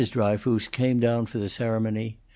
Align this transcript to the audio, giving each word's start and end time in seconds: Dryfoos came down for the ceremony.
Dryfoos 0.09 0.67
came 0.67 0.99
down 0.99 1.27
for 1.27 1.37
the 1.37 1.47
ceremony. 1.47 2.17